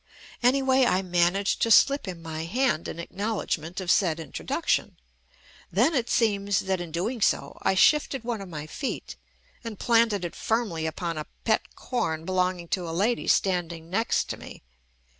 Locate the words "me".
14.37-14.63